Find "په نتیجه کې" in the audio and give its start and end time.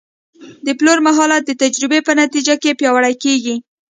2.07-2.77